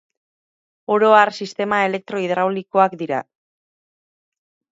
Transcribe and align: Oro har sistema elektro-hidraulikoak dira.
Oro 0.93 1.09
har 1.17 1.31
sistema 1.39 1.79
elektro-hidraulikoak 1.89 2.97
dira. 3.03 3.19